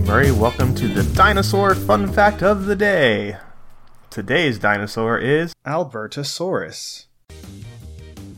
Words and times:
Murray. 0.00 0.30
Welcome 0.30 0.76
to 0.76 0.86
the 0.86 1.02
dinosaur 1.16 1.74
fun 1.74 2.12
fact 2.12 2.44
of 2.44 2.66
the 2.66 2.76
day. 2.76 3.36
Today's 4.08 4.60
dinosaur 4.60 5.18
is 5.18 5.52
Albertosaurus. 5.66 7.06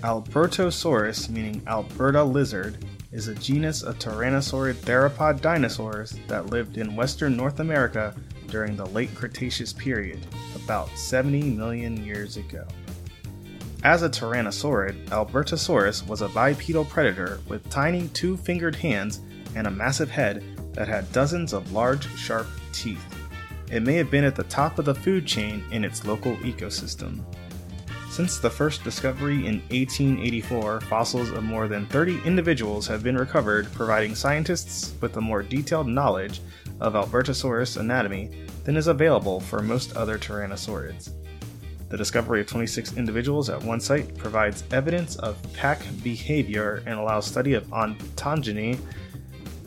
Albertosaurus, 0.00 1.28
meaning 1.28 1.60
Alberta 1.66 2.24
lizard, 2.24 2.86
is 3.12 3.28
a 3.28 3.34
genus 3.34 3.82
of 3.82 3.98
tyrannosaurid 3.98 4.76
theropod 4.76 5.42
dinosaurs 5.42 6.18
that 6.26 6.46
lived 6.46 6.78
in 6.78 6.96
western 6.96 7.36
North 7.36 7.60
America 7.60 8.14
during 8.46 8.74
the 8.74 8.86
late 8.86 9.14
Cretaceous 9.14 9.74
period, 9.74 10.26
about 10.56 10.88
70 10.96 11.50
million 11.50 12.02
years 12.02 12.38
ago. 12.38 12.66
As 13.84 14.02
a 14.02 14.08
tyrannosaurid, 14.08 15.04
Albertosaurus 15.08 16.06
was 16.08 16.22
a 16.22 16.30
bipedal 16.30 16.86
predator 16.86 17.40
with 17.46 17.68
tiny 17.68 18.08
two 18.08 18.38
fingered 18.38 18.76
hands 18.76 19.20
and 19.54 19.66
a 19.66 19.70
massive 19.70 20.10
head 20.10 20.42
that 20.72 20.88
had 20.88 21.10
dozens 21.12 21.52
of 21.52 21.72
large, 21.72 22.08
sharp 22.16 22.46
teeth. 22.72 23.04
It 23.70 23.82
may 23.82 23.94
have 23.94 24.10
been 24.10 24.24
at 24.24 24.36
the 24.36 24.44
top 24.44 24.78
of 24.78 24.84
the 24.84 24.94
food 24.94 25.26
chain 25.26 25.62
in 25.70 25.84
its 25.84 26.04
local 26.04 26.36
ecosystem. 26.36 27.24
Since 28.10 28.38
the 28.38 28.50
first 28.50 28.82
discovery 28.82 29.46
in 29.46 29.60
1884, 29.70 30.80
fossils 30.82 31.30
of 31.30 31.44
more 31.44 31.68
than 31.68 31.86
30 31.86 32.22
individuals 32.24 32.86
have 32.86 33.02
been 33.02 33.16
recovered, 33.16 33.70
providing 33.72 34.14
scientists 34.14 34.94
with 35.00 35.16
a 35.16 35.20
more 35.20 35.42
detailed 35.42 35.86
knowledge 35.86 36.40
of 36.80 36.94
Albertosaurus 36.94 37.76
anatomy 37.76 38.30
than 38.64 38.76
is 38.76 38.86
available 38.86 39.40
for 39.40 39.60
most 39.60 39.94
other 39.94 40.18
tyrannosaurids. 40.18 41.12
The 41.90 41.96
discovery 41.96 42.40
of 42.40 42.46
26 42.46 42.96
individuals 42.96 43.48
at 43.48 43.62
one 43.62 43.80
site 43.80 44.16
provides 44.16 44.64
evidence 44.72 45.16
of 45.16 45.40
pack 45.54 45.80
behavior 46.02 46.82
and 46.86 46.98
allows 46.98 47.26
study 47.26 47.54
of 47.54 47.66
ontogeny 47.68 48.78